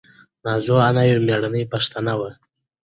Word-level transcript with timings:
نازو 0.43 0.75
انا 0.87 1.03
یوه 1.11 1.21
مېړنۍ 1.27 1.63
پښتنه 1.73 2.13
وه. 2.19 2.31